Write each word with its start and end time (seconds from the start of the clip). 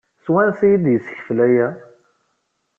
Seg 0.23 0.31
wansi 0.33 0.63
ay 0.67 0.75
d-yessekfel 0.83 1.37
aya? 1.47 1.67